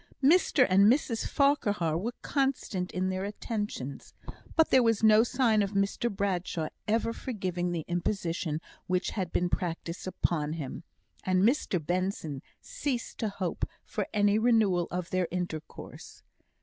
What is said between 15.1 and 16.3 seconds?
their intercourse.